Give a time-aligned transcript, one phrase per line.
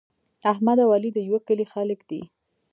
[0.51, 2.21] احمد او علي د یوه کلي خلک دي.